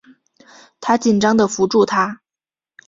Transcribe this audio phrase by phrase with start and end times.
[0.79, 2.21] 她紧张的扶住她